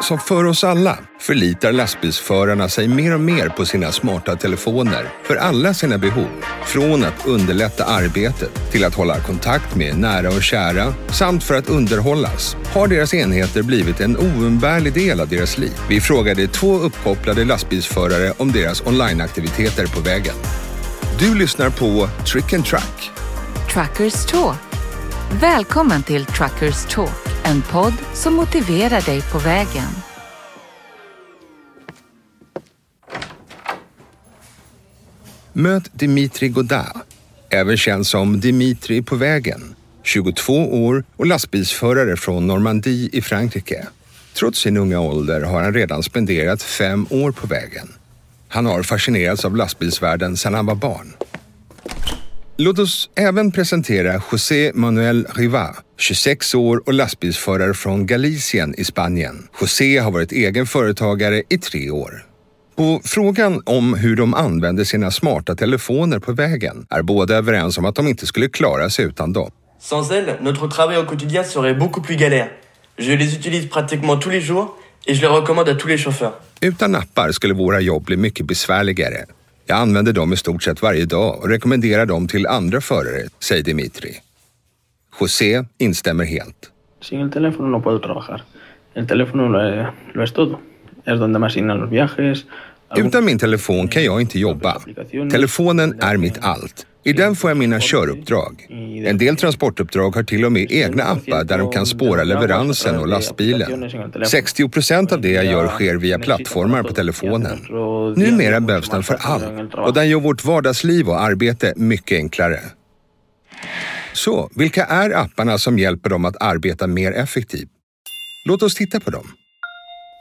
[0.00, 5.36] Som för oss alla förlitar lastbilsförarna sig mer och mer på sina smarta telefoner för
[5.36, 6.28] alla sina behov.
[6.64, 11.68] Från att underlätta arbetet till att hålla kontakt med nära och kära samt för att
[11.68, 15.72] underhållas har deras enheter blivit en oumbärlig del av deras liv.
[15.88, 20.34] Vi frågade två uppkopplade lastbilsförare om deras onlineaktiviteter på vägen.
[21.18, 23.10] Du lyssnar på Trick and Track.
[23.72, 24.56] Truckers Talk.
[25.40, 29.88] Välkommen till Truckers Talk, en podd som motiverar dig på vägen.
[35.52, 36.78] Möt Dimitri Godin,
[37.50, 39.74] även känd som Dimitri på vägen.
[40.02, 40.52] 22
[40.84, 43.86] år och lastbilsförare från Normandie i Frankrike.
[44.34, 47.88] Trots sin unga ålder har han redan spenderat fem år på vägen.
[48.48, 51.12] Han har fascinerats av lastbilsvärlden sedan han var barn.
[52.56, 59.48] Låt oss även presentera José Manuel Riva, 26 år och lastbilsförare från Galicien i Spanien.
[59.60, 62.26] José har varit egen företagare i tre år.
[62.76, 67.84] På frågan om hur de använder sina smarta telefoner på vägen är båda överens om
[67.84, 69.50] att de inte skulle klara sig utan dem.
[69.80, 72.48] Sans elles, notre travail au quotidien serait beaucoup plus galère.
[72.98, 74.68] Je les utilise pratiquement tous les jours
[75.06, 76.32] et je les recommande à tous les chauffeurs.
[76.60, 79.24] Utan appar skulle våra jobb bli mycket besvärligare.
[79.66, 83.62] Jag använder dem i stort sett varje dag och rekommenderar dem till andra förare, säger
[83.62, 84.20] Dimitri.
[85.20, 86.72] José instämmer helt.
[87.00, 88.42] Sin el teléfono no puedo trabajar.
[88.94, 90.60] El teléfono lo, lo es todo.
[91.06, 92.46] Es donde me asignan los viajes.
[92.96, 94.80] Utan min telefon kan jag inte jobba.
[95.30, 96.86] Telefonen är mitt allt.
[97.04, 98.66] I den får jag mina köruppdrag.
[99.06, 103.08] En del transportuppdrag har till och med egna appar där de kan spåra leveransen och
[103.08, 103.90] lastbilen.
[104.26, 107.58] 60 procent av det jag gör sker via plattformar på telefonen.
[108.16, 112.60] Numera behövs den för allt och den gör vårt vardagsliv och arbete mycket enklare.
[114.12, 117.68] Så, vilka är apparna som hjälper dem att arbeta mer effektivt?
[118.46, 119.26] Låt oss titta på dem.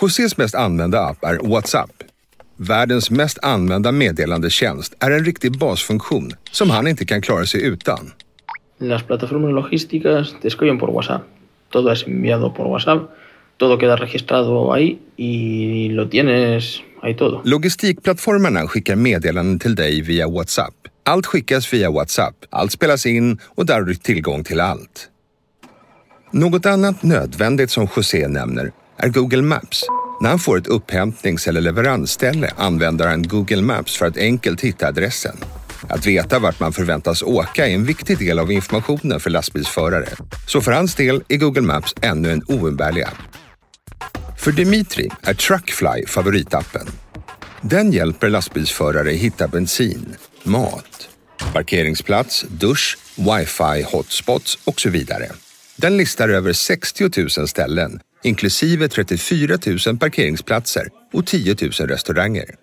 [0.00, 1.90] Josés mest använda app är WhatsApp.
[2.56, 8.12] Världens mest använda meddelandetjänst är en riktig basfunktion som han inte kan klara sig utan.
[8.78, 11.22] Las plataformas logísticas te escriben por WhatsApp.
[11.70, 13.02] Todo es enviado por WhatsApp.
[13.56, 17.40] Todo queda registrado ahí y lo tienes ahí todo.
[17.44, 20.74] Logistikplattformarna skickar meddelanden till dig via WhatsApp.
[21.04, 25.08] Allt skickas via WhatsApp, allt spelas in och där har du tillgång till allt.
[26.30, 29.84] Något annat nödvändigt som José nämner är Google Maps.
[30.20, 34.88] När han får ett upphämtnings eller leveransställe använder han Google Maps för att enkelt hitta
[34.88, 35.36] adressen.
[35.88, 40.08] Att veta vart man förväntas åka är en viktig del av informationen för lastbilsförare.
[40.46, 43.36] Så för hans del är Google Maps ännu en oumbärlig app.
[44.38, 46.86] För Dimitri är Truckfly favoritappen.
[47.60, 51.08] Den hjälper lastbilsförare hitta bensin, mat,
[51.52, 55.26] parkeringsplats, dusch, wifi, hotspots och så vidare.
[55.76, 62.54] Den listar över 60 000 ställen, inklusive 34 000 parkeringsplatser och 10 000 restauranger.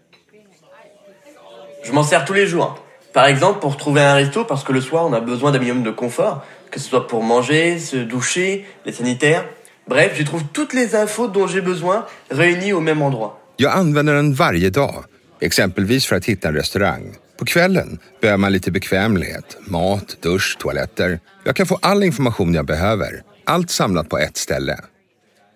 [1.86, 2.78] Je m'en sers tous les jours.
[3.14, 5.84] Par exemple, pour trouver un resto, parce que le soir, on a besoin d'un minimum
[5.84, 9.46] de confort, que ce soit pour manger, se doucher, les sanitaires.
[9.88, 13.42] Bref, j'y trouve toutes les infos dont j'ai besoin réunies au même endroit.
[13.56, 15.06] Jag använder den varje dag,
[15.40, 17.16] exempelvis för att hitta en restaurang.
[17.40, 21.20] På kvällen behöver man lite bekvämlighet, mat, dusch, toaletter.
[21.44, 24.78] Jag kan få all information jag behöver, allt samlat på ett ställe.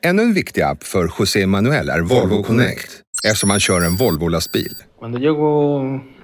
[0.06, 2.92] Ännu en viktig app för José Manuel är Volvo Connect,
[3.24, 4.76] eftersom han kör en Volvo-lastbil.
[5.00, 5.80] Cuando llego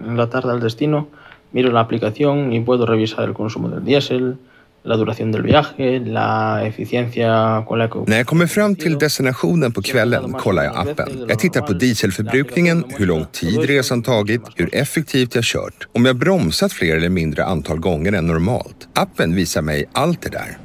[0.07, 1.07] en la tarde al destino,
[1.51, 4.37] miro la aplicación y puedo revisar el consumo del diésel,
[4.84, 7.90] la duración del viaje, la eficiencia con la.
[8.07, 11.25] När jag kommer fram till destinationen på kvällen kollar jag appen.
[11.29, 16.16] Jag tittar på dieselförbrukningen, hur lång tid resan tagit, hur effektivt jag kört, om jag
[16.16, 18.88] bromsat fler eller mindre antal gånger än normalt.
[18.95, 20.57] Appen visar mig allt det där.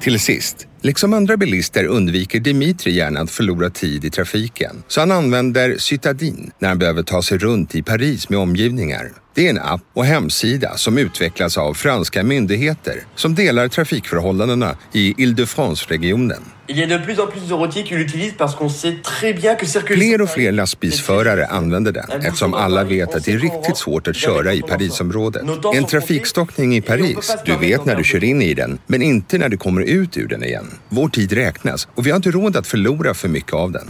[0.00, 4.82] Till sist, liksom andra bilister undviker Dimitri gärna att förlora tid i trafiken.
[4.88, 9.10] Så han använder Citadin när han behöver ta sig runt i Paris med omgivningar.
[9.34, 15.22] Det är en app och hemsida som utvecklas av franska myndigheter som delar trafikförhållandena i
[15.22, 16.42] Île-de-France-regionen.
[16.68, 19.32] Il y a de plus en plus de routiers qui l'utilisent parce qu'on sait très
[19.32, 19.96] bien que circuler...
[19.96, 24.16] Fler och fler lastbilsförare använder den eftersom alla vet att det är riktigt svårt att
[24.16, 25.42] köra i Parisområdet.
[25.74, 29.48] En trafikstockning i Paris, du vet när du kör in i den, men inte när
[29.48, 30.71] du kommer ut ur den igen.
[30.88, 33.88] Vår tid räknas och vi har inte råd att förlora för mycket av den.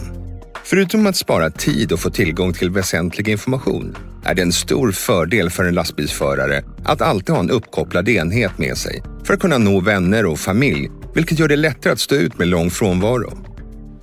[0.63, 5.49] Förutom att spara tid och få tillgång till väsentlig information är det en stor fördel
[5.49, 9.79] för en lastbilsförare att alltid ha en uppkopplad enhet med sig för att kunna nå
[9.79, 13.37] vänner och familj, vilket gör det lättare att stå ut med lång frånvaro.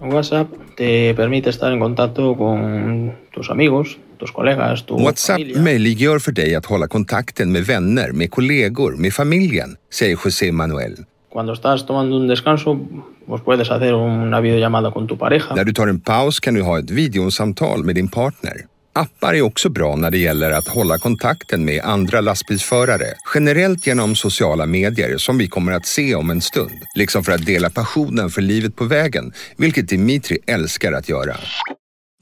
[0.00, 3.88] WhatsApp te permite estar en contacto con tus amigos,
[4.18, 5.62] tus colegas, tu WhatsApp familia.
[5.62, 10.96] möjliggör för dig att hålla kontakten med vänner, med kollegor, med familjen, säger José Manuel.
[11.32, 12.80] Cuando estás tomando un descanso,
[13.26, 15.54] pues puedes hacer una videollamada con tu pareja.
[15.54, 18.66] När du tar en paus kan du ha ett videosamtal med din partner.
[18.92, 24.14] Appar är också bra när det gäller att hålla kontakten med andra lastbilsförare, generellt genom
[24.14, 28.30] sociala medier som vi kommer att se om en stund, liksom för att dela passionen
[28.30, 31.36] för livet på vägen, vilket Dimitri älskar att göra.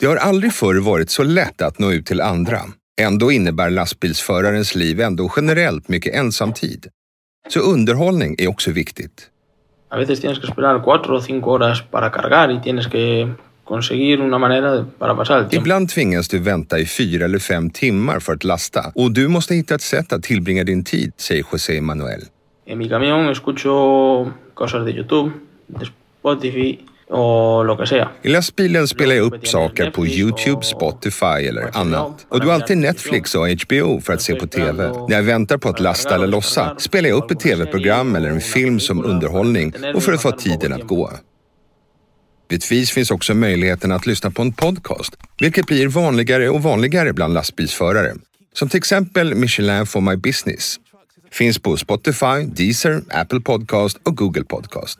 [0.00, 2.60] Det har aldrig förr varit så lätt att nå ut till andra.
[3.00, 6.86] Ändå innebär lastbilsförarens liv ändå generellt mycket ensamtid.
[7.48, 9.30] Så underhållning är också viktigt.
[9.90, 13.28] A veces tienes que esperar cuatro o cinco horas para cargar y tienes que
[13.64, 15.64] conseguir una manera para pasar el tiempo.
[15.64, 19.54] Ibland tvingas du vänta i fyra eller fem timmar för att lasta och du måste
[19.54, 22.20] hitta ett sätt att tillbringa din tid, säger José Manuel.
[22.66, 25.30] En mi camión escucho cosas de YouTube,
[25.66, 25.86] de
[26.20, 26.78] Spotify
[27.10, 28.08] och lo que sea.
[28.22, 32.26] I lastbilen spelar jag upp saker på Youtube, Spotify eller annat.
[32.28, 34.92] Och du har alltid Netflix och HBO för att se på TV.
[35.08, 38.40] När jag väntar på att lasta eller lossa spelar jag upp ett TV-program eller en
[38.40, 41.12] film som underhållning och för att få tiden att gå.
[42.48, 47.34] Bitvis finns också möjligheten att lyssna på en podcast, vilket blir vanligare och vanligare bland
[47.34, 48.14] lastbilsförare.
[48.52, 50.76] Som till exempel Michelin for my business.
[51.30, 54.98] Finns på Spotify, Deezer, Apple Podcast och Google Podcast.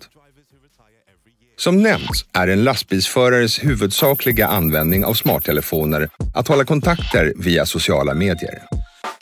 [1.58, 8.62] Som nämnts är en lastbilsförares huvudsakliga användning av smarttelefoner att hålla kontakter via sociala medier.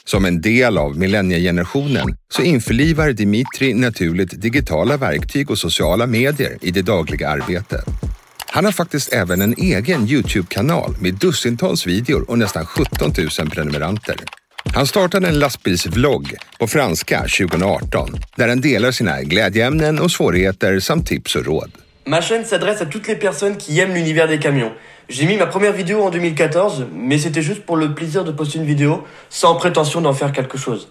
[0.05, 6.71] Som en del av millenniegenerationen så införlivar Dimitri naturligt digitala verktyg och sociala medier i
[6.71, 7.85] det dagliga arbetet.
[8.47, 14.17] Han har faktiskt även en egen Youtube-kanal med dussintals videor och nästan 17 000 prenumeranter.
[14.75, 21.07] Han startade en lastbilsvlogg på franska 2018 där han delar sina glädjeämnen och svårigheter samt
[21.07, 21.71] tips och råd.
[22.07, 24.73] Ma chaîne s'adresse à toutes les personnes qui aiment l'univers des camions.
[25.09, 28.59] J'ai mis ma première vidéo en 2014, mais c'était juste pour le plaisir de poster
[28.59, 30.87] une vidéo, sans prétention d'en faire quelque chose.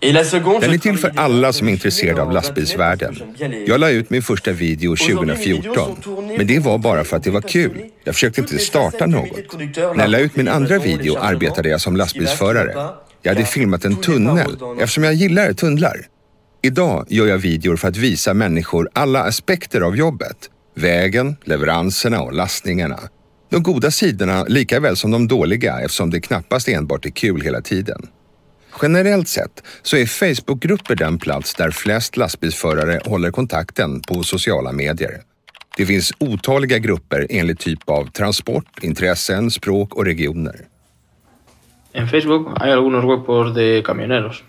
[0.00, 3.16] Den är till för alla som är intresserade av lastbilsvärlden.
[3.66, 5.96] Jag la ut min första video 2014,
[6.36, 7.84] men det var bara för att det var kul.
[8.04, 9.58] Jag försökte inte starta något.
[9.76, 12.74] När jag la ut min andra video arbetade jag som lastbilsförare.
[13.22, 16.06] Jag hade filmat en tunnel eftersom jag gillar tunnlar.
[16.62, 20.50] Idag gör jag videor för att visa människor alla aspekter av jobbet.
[20.74, 22.98] Vägen, leveranserna och lastningarna.
[23.50, 27.60] De goda sidorna lika väl som de dåliga eftersom det knappast enbart är kul hela
[27.60, 28.08] tiden.
[28.82, 35.20] Generellt sett så är Facebookgrupper den plats där flest lastbilsförare håller kontakten på sociala medier.
[35.76, 40.56] Det finns otaliga grupper enligt typ av transport, intressen, språk och regioner.
[41.92, 44.42] En Facebook hay algunos grupos de camioneros.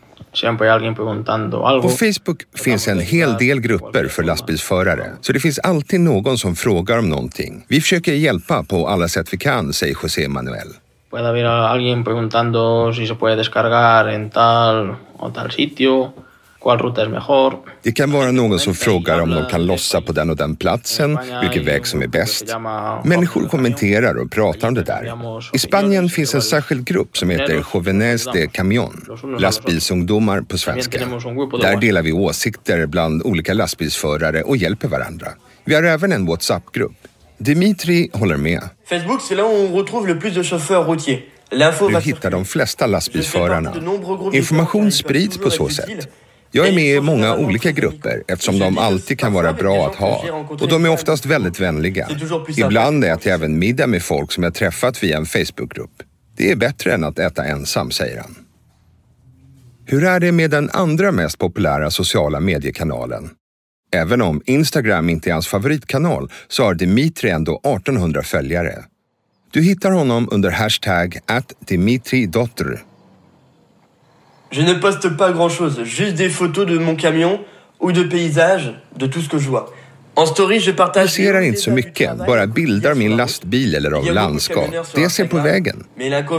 [1.82, 6.56] På Facebook finns en hel del grupper för lastbilsförare, så det finns alltid någon som
[6.56, 7.66] frågar om någonting.
[7.68, 10.68] Vi försöker hjälpa på alla sätt vi kan, säger José Manuel.
[11.16, 16.12] Puede haber alguien preguntando si se puede descargar en tal o tal sitio,
[16.66, 17.54] cuál ruta es mejor.
[17.84, 21.20] Det kan vara någon som frågar om de kan lossa på den och den platsen,
[21.42, 22.46] vilken väg som är bäst.
[23.04, 25.14] Människor kommenterar och pratar om det där.
[25.54, 28.96] I Spanien finns en särskild grupp som heter Jovenes de Camión,
[29.40, 31.00] lastbilsungdomar på svenska.
[31.62, 35.28] Där delar vi åsikter bland olika lastbilsförare och hjälper varandra.
[35.66, 36.98] Vi har även en WhatsApp-grupp.
[37.38, 38.62] Dimitri håller med.
[38.90, 41.20] Facebook, c'est là où on retrouve le plus de chauffeurs routiers.
[41.52, 43.74] L'info Du hittar de flesta lastbilsförarna.
[44.34, 46.08] Information sprids på så sätt.
[46.56, 50.46] Jag är med i många olika grupper eftersom de alltid kan vara bra att ha.
[50.50, 52.08] Och de är oftast väldigt vänliga.
[52.58, 56.04] Ibland äter jag även middag med folk som jag träffat via en Facebookgrupp.
[56.38, 58.36] Det är bättre än att äta ensam, säger han.
[59.86, 63.30] Hur är det med den andra mest populära sociala mediekanalen?
[63.94, 68.84] Även om Instagram inte är hans favoritkanal så har Dimitri ändå 1800 följare.
[69.52, 71.20] Du hittar honom under hashtag
[71.68, 72.95] @dimitridotr.
[74.52, 77.40] Je ne poste pas grand-chose, juste des photos de mon camion
[77.80, 79.74] ou de paysages, de tout ce que je vois.
[80.94, 84.72] Poserar inte så mycket, bara bilder av min lastbil eller av landskap.
[84.96, 85.84] Det jag ser på vägen.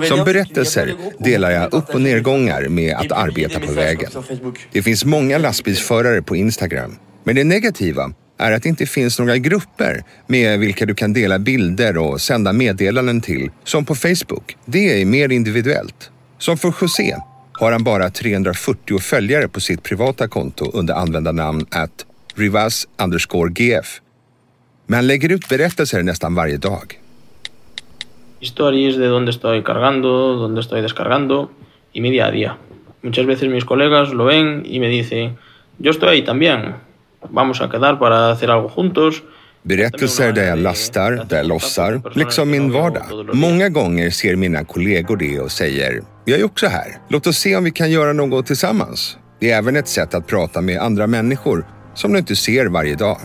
[0.09, 4.11] Som berättelser delar jag upp och nedgångar med att arbeta på vägen.
[4.73, 6.97] Det finns många lastbilsförare på Instagram.
[7.25, 11.39] Men det negativa är att det inte finns några grupper med vilka du kan dela
[11.39, 14.57] bilder och sända meddelanden till, som på Facebook.
[14.65, 16.11] Det är mer individuellt.
[16.39, 17.17] Som för José
[17.61, 22.87] har han bara 340 följare på sitt privata konto under användarnamn att Rivas
[23.55, 24.01] GF.
[24.87, 27.01] Men han lägger ut berättelser nästan varje dag.
[28.43, 31.49] Stories de dónde estoy cargando, dónde estoy descargando
[31.93, 32.57] y mi día a día.
[33.03, 35.37] Muchas veces mis colegas lo ven y me dicen,
[35.79, 36.75] yo estoy ahí también,
[37.31, 39.23] vamos a quedar para hacer algo juntos.
[39.63, 43.35] Berättelser där jag lastar, där jag lossar, liksom min vardag.
[43.35, 46.99] Många gånger ser mina kollegor det och säger, jag är också här.
[47.09, 49.17] Låt oss se om vi kan göra något tillsammans.
[49.41, 52.95] Det är även ett sätt att prata med andra människor som du inte ser varje
[52.95, 53.21] dag.